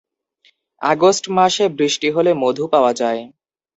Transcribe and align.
August 0.81 1.23
মাসে 1.37 1.65
বৃষ্টি 1.77 2.07
হলে 2.15 2.31
মধু 2.41 2.63
পাওয়া 2.73 2.91
যায়। 3.01 3.21